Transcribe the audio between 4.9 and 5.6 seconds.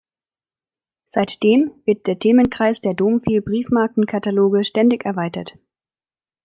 erweitert.